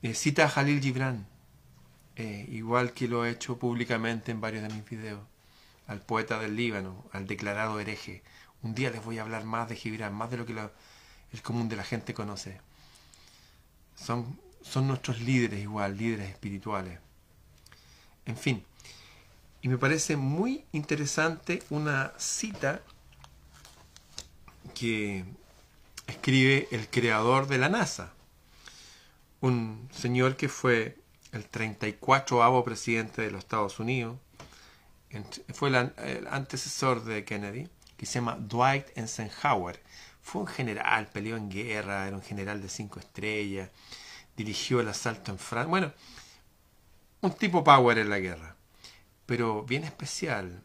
eh, 0.01 0.13
cita 0.13 0.43
a 0.43 0.49
Jalil 0.49 0.81
Gibran, 0.81 1.25
igual 2.49 2.91
que 2.91 3.07
lo 3.07 3.25
he 3.25 3.29
hecho 3.29 3.57
públicamente 3.57 4.33
en 4.33 4.41
varios 4.41 4.63
de 4.63 4.73
mis 4.73 4.83
videos, 4.89 5.21
al 5.87 6.01
poeta 6.01 6.37
del 6.37 6.57
Líbano, 6.57 7.05
al 7.13 7.27
declarado 7.27 7.79
hereje, 7.79 8.23
un 8.63 8.75
día 8.75 8.89
les 8.89 9.03
voy 9.03 9.17
a 9.17 9.21
hablar 9.21 9.43
más 9.45 9.69
de 9.69 9.75
Gibran, 9.75 10.13
más 10.13 10.29
de 10.31 10.37
lo 10.37 10.45
que 10.45 10.55
el 11.31 11.41
común 11.41 11.69
de 11.69 11.75
la 11.75 11.83
gente 11.83 12.13
conoce. 12.13 12.59
Son, 13.95 14.39
son 14.61 14.87
nuestros 14.87 15.21
líderes 15.21 15.59
igual, 15.61 15.97
líderes 15.97 16.29
espirituales. 16.29 16.99
En 18.25 18.37
fin, 18.37 18.63
y 19.61 19.67
me 19.67 19.77
parece 19.77 20.15
muy 20.15 20.65
interesante 20.71 21.63
una 21.69 22.13
cita 22.17 22.81
que 24.73 25.25
escribe 26.07 26.67
el 26.71 26.87
creador 26.89 27.47
de 27.47 27.57
la 27.57 27.69
NASA, 27.69 28.13
un 29.41 29.89
señor 29.91 30.37
que 30.37 30.49
fue 30.49 30.97
el 31.31 31.49
34avo 31.49 32.63
presidente 32.63 33.21
de 33.21 33.31
los 33.31 33.39
Estados 33.39 33.79
Unidos, 33.79 34.17
fue 35.53 35.69
el 35.69 36.27
antecesor 36.29 37.03
de 37.03 37.25
Kennedy, 37.25 37.67
que 37.99 38.05
se 38.05 38.13
llama 38.13 38.37
Dwight 38.39 38.97
Eisenhower. 38.97 39.83
Fue 40.21 40.41
un 40.41 40.47
general, 40.47 41.07
peleó 41.07 41.35
en 41.35 41.49
guerra, 41.49 42.07
era 42.07 42.15
un 42.15 42.21
general 42.21 42.61
de 42.61 42.69
cinco 42.69 42.97
estrellas, 42.97 43.69
dirigió 44.37 44.79
el 44.79 44.87
asalto 44.87 45.31
en 45.31 45.37
Francia. 45.37 45.69
Bueno, 45.69 45.91
un 47.19 47.33
tipo 47.33 47.61
power 47.61 47.97
en 47.97 48.09
la 48.09 48.19
guerra, 48.19 48.55
pero 49.25 49.63
bien 49.63 49.83
especial, 49.83 50.63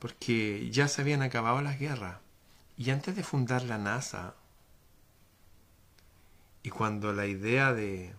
porque 0.00 0.68
ya 0.72 0.88
se 0.88 1.02
habían 1.02 1.22
acabado 1.22 1.62
las 1.62 1.78
guerras. 1.78 2.16
Y 2.76 2.90
antes 2.90 3.14
de 3.14 3.22
fundar 3.22 3.62
la 3.62 3.78
NASA, 3.78 4.34
y 6.64 6.70
cuando 6.70 7.12
la 7.12 7.26
idea 7.26 7.72
de, 7.72 8.12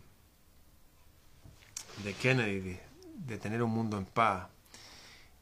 de 2.06 2.14
Kennedy 2.14 2.80
de 3.16 3.38
tener 3.38 3.62
un 3.62 3.72
mundo 3.72 3.98
en 3.98 4.06
paz 4.06 4.48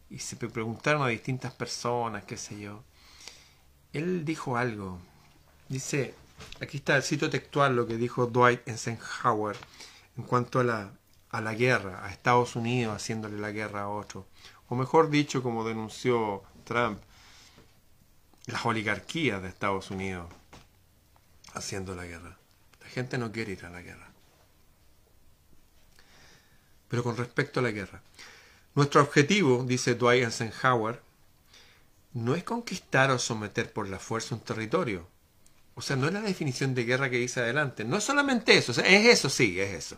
y 0.09 0.19
se 0.19 0.35
preguntaron 0.35 1.01
a 1.03 1.07
distintas 1.07 1.53
personas, 1.53 2.24
qué 2.25 2.38
sé 2.38 2.59
yo. 2.59 2.83
Él 3.93 4.25
dijo 4.25 4.57
algo. 4.57 5.00
Dice, 5.69 6.13
aquí 6.62 6.77
está 6.77 6.95
el 6.95 7.03
sitio 7.03 7.29
textual, 7.29 7.75
lo 7.75 7.88
que 7.88 7.97
dijo 7.97 8.27
Dwight 8.27 8.67
Eisenhower 8.67 9.57
en 10.17 10.24
cuanto 10.24 10.59
a 10.59 10.63
la, 10.63 10.93
a 11.29 11.41
la 11.41 11.53
guerra, 11.53 12.05
a 12.05 12.12
Estados 12.12 12.55
Unidos 12.55 12.95
haciéndole 12.95 13.39
la 13.39 13.51
guerra 13.51 13.83
a 13.83 13.89
otro. 13.89 14.27
O 14.67 14.75
mejor 14.75 15.09
dicho, 15.09 15.43
como 15.43 15.67
denunció 15.67 16.43
Trump, 16.63 17.00
las 18.47 18.65
oligarquías 18.65 19.41
de 19.41 19.50
Estados 19.50 19.91
Unidos 19.91 20.27
haciendo 21.53 21.95
la 21.95 22.05
guerra. 22.05 22.38
La 22.81 22.88
gente 22.88 23.17
no 23.17 23.31
quiere 23.31 23.53
ir 23.53 23.65
a 23.65 23.69
la 23.69 23.81
guerra. 23.81 24.09
Pero 26.88 27.03
con 27.03 27.17
respecto 27.17 27.59
a 27.59 27.63
la 27.63 27.71
guerra, 27.71 28.01
nuestro 28.75 29.01
objetivo, 29.01 29.63
dice 29.63 29.96
Dwight 29.96 30.25
Eisenhower, 30.25 31.01
no 32.13 32.36
es 32.36 32.44
conquistar 32.44 33.10
o 33.12 33.17
someter 33.17 33.72
por 33.72 33.88
la 33.88 34.00
fuerza 34.00 34.36
un 34.36 34.41
territorio. 34.41 35.08
O 35.75 35.82
sea, 35.82 35.96
no 35.96 36.08
es 36.08 36.13
la 36.13 36.22
definición 36.22 36.75
de 36.75 36.86
guerra 36.86 37.10
que 37.10 37.17
dice 37.17 37.41
adelante. 37.41 37.84
No 37.84 37.98
es 37.98 38.03
solamente 38.03 38.58
eso. 38.58 38.72
es 38.72 39.05
eso, 39.05 39.29
sí, 39.29 39.60
es 39.60 39.74
eso. 39.74 39.98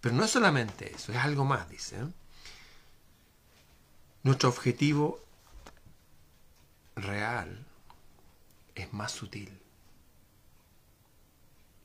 Pero 0.00 0.14
no 0.14 0.24
es 0.24 0.30
solamente 0.30 0.94
eso, 0.94 1.12
es 1.12 1.18
algo 1.18 1.44
más, 1.44 1.68
dice. 1.70 1.96
¿eh? 1.96 2.06
Nuestro 4.22 4.48
objetivo 4.48 5.22
real 6.96 7.64
es 8.74 8.92
más 8.92 9.12
sutil, 9.12 9.58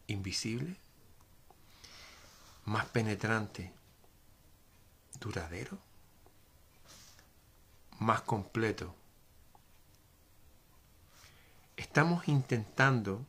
invisible, 0.08 0.76
más 2.66 2.86
penetrante 2.88 3.74
duradero, 5.22 5.78
más 8.00 8.22
completo. 8.22 8.94
Estamos 11.78 12.28
intentando, 12.28 13.26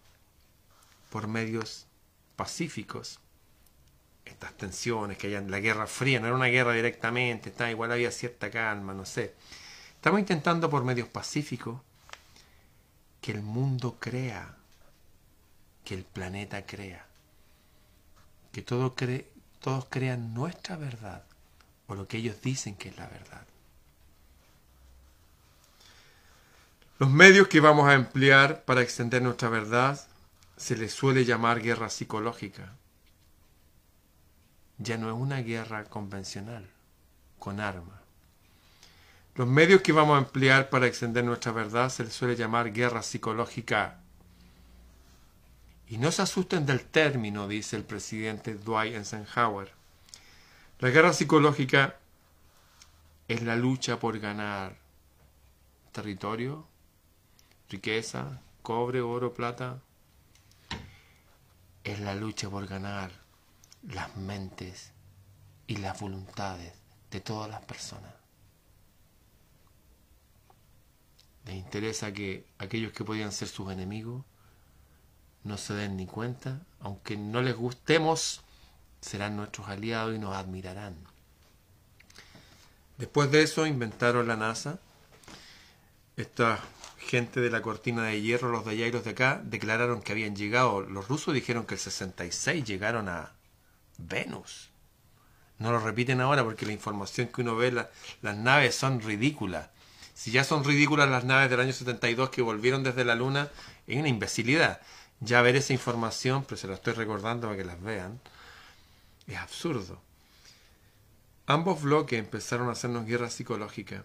por 1.10 1.28
medios 1.28 1.86
pacíficos, 2.34 3.20
estas 4.24 4.54
tensiones 4.54 5.18
que 5.18 5.28
hay 5.28 5.34
en 5.34 5.50
la 5.50 5.60
Guerra 5.60 5.86
Fría, 5.86 6.18
no 6.18 6.26
era 6.26 6.36
una 6.36 6.46
guerra 6.46 6.72
directamente, 6.72 7.50
está, 7.50 7.70
igual 7.70 7.92
había 7.92 8.10
cierta 8.10 8.50
calma, 8.50 8.94
no 8.94 9.04
sé. 9.04 9.34
Estamos 9.94 10.20
intentando 10.20 10.68
por 10.70 10.84
medios 10.84 11.08
pacíficos 11.08 11.80
que 13.20 13.32
el 13.32 13.42
mundo 13.42 13.98
crea, 14.00 14.56
que 15.84 15.94
el 15.94 16.04
planeta 16.04 16.64
crea, 16.64 17.06
que 18.52 18.62
todo 18.62 18.94
todos 19.60 19.86
crean 19.88 20.34
nuestra 20.34 20.76
verdad 20.76 21.24
lo 21.94 22.08
que 22.08 22.18
ellos 22.18 22.40
dicen 22.40 22.76
que 22.76 22.88
es 22.88 22.96
la 22.96 23.06
verdad. 23.06 23.46
Los 26.98 27.10
medios 27.10 27.48
que 27.48 27.60
vamos 27.60 27.88
a 27.88 27.94
emplear 27.94 28.64
para 28.64 28.82
extender 28.82 29.22
nuestra 29.22 29.48
verdad 29.48 30.00
se 30.56 30.76
les 30.76 30.92
suele 30.92 31.24
llamar 31.24 31.60
guerra 31.60 31.90
psicológica. 31.90 32.72
Ya 34.78 34.96
no 34.98 35.08
es 35.08 35.14
una 35.14 35.40
guerra 35.40 35.84
convencional, 35.84 36.68
con 37.38 37.58
armas. 37.58 38.00
Los 39.34 39.48
medios 39.48 39.80
que 39.80 39.92
vamos 39.92 40.16
a 40.16 40.24
emplear 40.24 40.70
para 40.70 40.86
extender 40.86 41.24
nuestra 41.24 41.52
verdad 41.52 41.88
se 41.88 42.04
les 42.04 42.12
suele 42.12 42.36
llamar 42.36 42.72
guerra 42.72 43.02
psicológica. 43.02 43.98
Y 45.88 45.98
no 45.98 46.12
se 46.12 46.22
asusten 46.22 46.66
del 46.66 46.84
término, 46.84 47.48
dice 47.48 47.76
el 47.76 47.84
presidente 47.84 48.54
Dwight 48.54 48.94
Eisenhower. 48.94 49.81
La 50.82 50.90
guerra 50.90 51.12
psicológica 51.12 52.00
es 53.28 53.44
la 53.44 53.54
lucha 53.54 54.00
por 54.00 54.18
ganar 54.18 54.76
territorio, 55.92 56.66
riqueza, 57.68 58.40
cobre, 58.62 59.00
oro, 59.00 59.32
plata. 59.32 59.80
Es 61.84 62.00
la 62.00 62.16
lucha 62.16 62.50
por 62.50 62.66
ganar 62.66 63.12
las 63.84 64.16
mentes 64.16 64.90
y 65.68 65.76
las 65.76 66.00
voluntades 66.00 66.72
de 67.12 67.20
todas 67.20 67.48
las 67.48 67.62
personas. 67.64 68.14
Les 71.44 71.54
interesa 71.54 72.12
que 72.12 72.44
aquellos 72.58 72.90
que 72.90 73.04
podían 73.04 73.30
ser 73.30 73.46
sus 73.46 73.70
enemigos 73.70 74.24
no 75.44 75.58
se 75.58 75.74
den 75.74 75.96
ni 75.96 76.06
cuenta, 76.06 76.60
aunque 76.80 77.16
no 77.16 77.40
les 77.40 77.54
gustemos, 77.54 78.42
serán 79.02 79.36
nuestros 79.36 79.68
aliados 79.68 80.14
y 80.14 80.18
nos 80.18 80.34
admirarán. 80.34 80.96
Después 82.96 83.30
de 83.30 83.42
eso 83.42 83.66
inventaron 83.66 84.28
la 84.28 84.36
NASA. 84.36 84.78
Esta 86.16 86.60
gente 86.98 87.40
de 87.40 87.50
la 87.50 87.62
cortina 87.62 88.04
de 88.04 88.20
hierro, 88.22 88.48
los 88.50 88.64
de 88.64 88.70
allá 88.70 88.90
de 88.90 89.10
acá, 89.10 89.42
declararon 89.44 90.02
que 90.02 90.12
habían 90.12 90.36
llegado. 90.36 90.80
Los 90.82 91.08
rusos 91.08 91.34
dijeron 91.34 91.66
que 91.66 91.74
el 91.74 91.80
66 91.80 92.64
llegaron 92.64 93.08
a 93.08 93.32
Venus. 93.98 94.70
No 95.58 95.72
lo 95.72 95.80
repiten 95.80 96.20
ahora 96.20 96.44
porque 96.44 96.66
la 96.66 96.72
información 96.72 97.28
que 97.28 97.42
uno 97.42 97.56
ve, 97.56 97.72
las 97.72 98.36
naves 98.36 98.74
son 98.74 99.00
ridículas. 99.00 99.68
Si 100.14 100.30
ya 100.30 100.44
son 100.44 100.64
ridículas 100.64 101.08
las 101.08 101.24
naves 101.24 101.50
del 101.50 101.60
año 101.60 101.72
72 101.72 102.30
que 102.30 102.42
volvieron 102.42 102.82
desde 102.82 103.04
la 103.04 103.14
Luna, 103.14 103.48
es 103.86 103.98
una 103.98 104.08
imbecilidad. 104.08 104.80
Ya 105.20 105.42
ver 105.42 105.56
esa 105.56 105.72
información, 105.72 106.44
pero 106.44 106.56
se 106.56 106.68
la 106.68 106.74
estoy 106.74 106.94
recordando 106.94 107.48
para 107.48 107.56
que 107.56 107.64
las 107.64 107.80
vean, 107.82 108.20
es 109.26 109.36
absurdo. 109.36 110.00
Ambos 111.46 111.82
bloques 111.82 112.18
empezaron 112.18 112.68
a 112.68 112.72
hacernos 112.72 113.06
guerra 113.06 113.30
psicológica. 113.30 114.04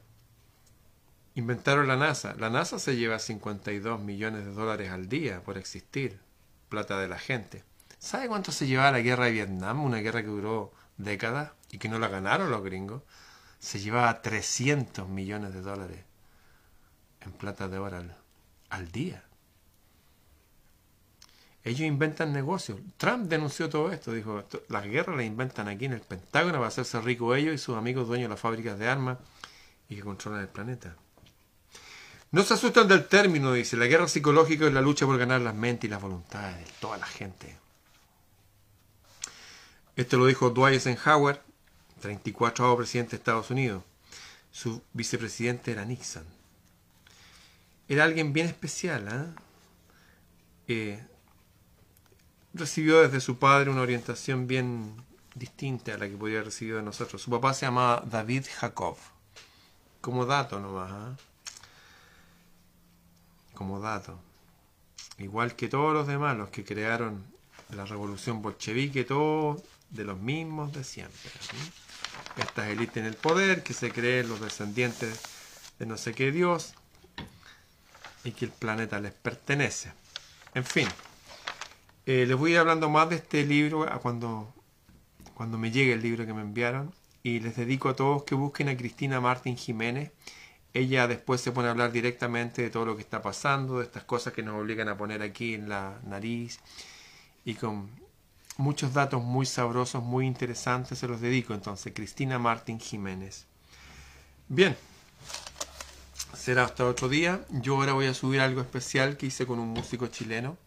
Inventaron 1.36 1.88
la 1.88 1.96
NASA. 1.96 2.34
La 2.40 2.50
NASA 2.50 2.80
se 2.80 2.96
lleva 2.96 3.20
52 3.20 4.02
millones 4.02 4.46
de 4.46 4.52
dólares 4.52 4.92
al 4.92 5.08
día 5.08 5.44
por 5.44 5.58
existir. 5.58 6.20
Plata 6.70 7.00
de 7.00 7.08
la 7.08 7.20
gente. 7.20 7.64
¿Sabe 8.00 8.28
cuánto 8.28 8.52
se 8.52 8.68
llevaba 8.68 8.92
la 8.92 9.02
guerra 9.02 9.26
de 9.26 9.32
Vietnam? 9.32 9.84
Una 9.84 9.98
guerra 9.98 10.22
que 10.22 10.28
duró 10.28 10.74
décadas 10.98 11.52
y 11.72 11.78
que 11.78 11.90
no 11.90 12.00
la 12.00 12.08
ganaron 12.08 12.50
los 12.50 12.64
gringos. 12.64 13.04
Se 13.60 13.80
llevaba 13.80 14.22
300 14.22 15.08
millones 15.08 15.54
de 15.54 15.62
dólares 15.62 16.06
en 17.22 17.32
plata 17.34 17.68
de 17.68 17.78
oro 17.78 18.04
al, 18.70 18.92
día. 18.92 19.24
Ellos 21.68 21.82
inventan 21.82 22.32
negocios. 22.32 22.80
Trump 22.96 23.28
denunció 23.28 23.68
todo 23.68 23.92
esto. 23.92 24.14
Dijo, 24.14 24.42
las 24.70 24.86
guerras 24.86 25.18
las 25.18 25.26
inventan 25.26 25.68
aquí 25.68 25.84
en 25.84 25.92
el 25.92 26.00
Pentágono 26.00 26.60
para 26.60 26.68
hacerse 26.70 27.02
rico 27.02 27.36
ellos 27.36 27.54
y 27.54 27.58
sus 27.58 27.76
amigos 27.76 28.08
dueños 28.08 28.30
de 28.30 28.30
las 28.30 28.40
fábricas 28.40 28.80
de 28.80 28.88
armas 28.88 29.18
y 29.90 29.98
que 29.98 30.02
controlan 30.02 30.40
el 30.40 30.48
planeta. 30.48 30.96
No 32.32 32.44
se 32.44 32.54
asustan 32.54 32.88
del 32.88 33.06
término, 33.10 33.52
dice. 33.52 33.76
La 33.76 33.86
guerra 33.86 34.08
psicológica 34.08 34.66
es 34.66 34.74
la 34.74 34.80
lucha 34.80 35.06
por 35.06 35.18
ganar 35.18 35.42
las 35.42 35.56
mentes 35.56 35.90
y 35.90 35.92
las 35.92 36.02
voluntades 36.02 36.58
de 36.58 36.72
toda 36.80 36.98
la 36.98 37.06
gente. 37.06 37.58
Esto 39.98 40.18
lo 40.18 40.26
dijo 40.28 40.52
Dwight 40.52 40.76
Eisenhower, 40.76 41.42
34 42.00 42.78
presidente 42.78 43.12
de 43.12 43.18
Estados 43.18 43.52
Unidos. 43.52 43.84
Su 44.52 44.82
vicepresidente 44.94 45.74
era 45.74 45.84
Nixon. 45.84 46.24
Era 47.90 48.06
alguien 48.06 48.32
bien 48.32 48.48
especial. 48.48 49.06
¿ah? 49.10 49.36
¿eh? 50.70 51.04
Recibió 52.58 53.02
desde 53.02 53.20
su 53.20 53.38
padre 53.38 53.70
una 53.70 53.82
orientación 53.82 54.48
bien 54.48 54.96
distinta 55.36 55.94
a 55.94 55.98
la 55.98 56.08
que 56.08 56.18
podía 56.18 56.38
haber 56.38 56.48
recibido 56.48 56.78
de 56.78 56.84
nosotros. 56.84 57.22
Su 57.22 57.32
papá 57.32 57.54
se 57.54 57.66
llamaba 57.66 58.04
David 58.06 58.46
Jacob. 58.58 58.98
Como 60.02 60.26
dato 60.26 60.60
nomás. 60.60 60.92
¿ah? 60.92 61.16
Como 63.54 63.80
dato. 63.80 64.20
Igual 65.18 65.56
que 65.56 65.68
todos 65.68 65.94
los 65.94 66.08
demás, 66.08 66.38
los 66.38 66.50
que 66.50 66.64
crearon 66.64 67.26
la 67.70 67.86
revolución 67.86 68.42
bolchevique, 68.42 69.04
todos 69.04 69.62
de 69.90 70.04
los 70.04 70.20
mismos 70.20 70.74
de 70.74 70.84
siempre. 70.84 71.32
Estas 72.38 72.68
élites 72.68 72.98
en 72.98 73.06
el 73.06 73.16
poder 73.16 73.64
que 73.64 73.74
se 73.74 73.92
creen 73.92 74.30
los 74.30 74.40
descendientes 74.40 75.22
de 75.80 75.86
no 75.86 75.98
sé 75.98 76.14
qué 76.14 76.32
Dios 76.32 76.74
y 78.24 78.32
que 78.32 78.46
el 78.46 78.52
planeta 78.52 79.00
les 79.00 79.14
pertenece. 79.14 79.92
En 80.54 80.66
fin, 80.66 80.88
eh, 82.08 82.26
les 82.26 82.38
voy 82.38 82.52
a 82.52 82.54
ir 82.54 82.60
hablando 82.62 82.90
más 82.90 83.10
de 83.10 83.18
este 83.18 83.46
libro 83.46 83.86
cuando, 84.02 84.54
cuando 85.34 85.58
me 85.58 85.72
llegue 85.72 85.92
el 85.92 86.02
libro 86.02 86.26
que 86.26 86.34
me 86.34 86.42
enviaron 86.42 86.94
y 87.22 87.42
les 87.42 87.58
dedico 87.58 87.90
a 87.90 87.98
todos 87.98 88.24
que 88.24 88.34
busquen 88.34 88.70
a 88.70 88.78
Cristina 88.78 89.20
Martín 89.20 89.58
Jiménez. 89.58 90.14
Ella 90.74 91.06
después 91.08 91.42
se 91.42 91.52
pone 91.52 91.68
a 91.68 91.72
hablar 91.72 91.92
directamente 91.92 92.62
de 92.62 92.70
todo 92.70 92.86
lo 92.86 92.96
que 92.96 93.02
está 93.02 93.22
pasando, 93.22 93.80
de 93.80 93.84
estas 93.84 94.06
cosas 94.06 94.32
que 94.32 94.42
nos 94.42 94.56
obligan 94.56 94.88
a 94.88 94.96
poner 94.96 95.22
aquí 95.22 95.54
en 95.54 95.68
la 95.68 96.00
nariz 96.06 96.62
y 97.44 97.56
con 97.56 97.90
muchos 98.56 98.94
datos 98.94 99.22
muy 99.22 99.46
sabrosos, 99.46 100.02
muy 100.02 100.26
interesantes, 100.26 101.00
se 101.00 101.10
los 101.10 101.20
dedico 101.20 101.54
entonces. 101.54 101.92
Cristina 101.94 102.40
Martín 102.40 102.80
Jiménez. 102.80 103.48
Bien, 104.48 104.78
será 106.34 106.64
hasta 106.64 106.86
otro 106.86 107.10
día. 107.10 107.44
Yo 107.50 107.76
ahora 107.76 107.92
voy 107.92 108.06
a 108.06 108.14
subir 108.14 108.40
algo 108.40 108.62
especial 108.62 109.18
que 109.18 109.26
hice 109.26 109.46
con 109.46 109.60
un 109.60 109.72
músico 109.72 110.08
chileno. 110.08 110.58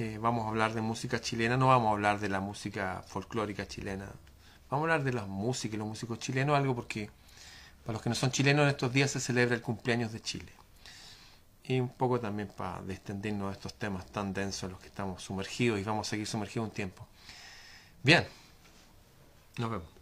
Eh, 0.00 0.16
vamos 0.18 0.46
a 0.46 0.48
hablar 0.48 0.72
de 0.72 0.80
música 0.80 1.20
chilena, 1.20 1.58
no 1.58 1.66
vamos 1.66 1.88
a 1.88 1.90
hablar 1.90 2.20
de 2.20 2.30
la 2.30 2.40
música 2.40 3.04
folclórica 3.06 3.68
chilena. 3.68 4.06
Vamos 4.70 4.88
a 4.88 4.94
hablar 4.94 5.04
de 5.04 5.12
la 5.12 5.26
música 5.26 5.76
y 5.76 5.78
los 5.78 5.86
músicos 5.86 6.18
chilenos, 6.18 6.56
algo 6.56 6.74
porque 6.74 7.10
para 7.84 7.92
los 7.92 8.02
que 8.02 8.08
no 8.08 8.14
son 8.14 8.30
chilenos 8.30 8.62
en 8.62 8.70
estos 8.70 8.90
días 8.94 9.10
se 9.10 9.20
celebra 9.20 9.54
el 9.54 9.60
cumpleaños 9.60 10.10
de 10.10 10.22
Chile 10.22 10.52
y 11.64 11.80
un 11.80 11.90
poco 11.90 12.18
también 12.18 12.48
para 12.48 12.82
extendernos 12.88 13.50
a 13.50 13.52
estos 13.52 13.74
temas 13.74 14.06
tan 14.06 14.32
densos 14.32 14.62
en 14.62 14.70
los 14.70 14.80
que 14.80 14.86
estamos 14.86 15.22
sumergidos 15.22 15.78
y 15.78 15.84
vamos 15.84 16.08
a 16.08 16.10
seguir 16.10 16.26
sumergidos 16.26 16.68
un 16.68 16.74
tiempo. 16.74 17.06
Bien, 18.02 18.26
nos 19.58 19.70
vemos. 19.70 19.99